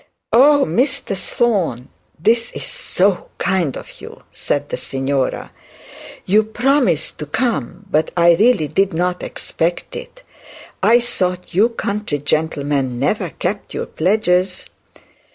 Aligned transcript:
'Oh, 0.33 0.65
Mr 0.67 1.15
Thorne, 1.15 1.87
this 2.19 2.51
is 2.53 2.65
so 2.65 3.29
kind 3.37 3.77
of 3.77 4.01
you!' 4.01 4.23
said 4.31 4.69
the 4.69 4.75
signora. 4.77 5.51
'You 6.25 6.41
promised 6.41 7.19
to 7.19 7.27
come; 7.27 7.85
but 7.91 8.09
I 8.17 8.33
really 8.33 8.67
did 8.67 8.95
not 8.95 9.21
expect 9.21 9.95
it. 9.95 10.23
I 10.81 10.99
thought 11.01 11.53
you 11.53 11.69
country 11.69 12.17
gentlemen 12.17 12.97
never 12.97 13.29
kept 13.29 13.75
your 13.75 13.85
pledges.' 13.85 14.71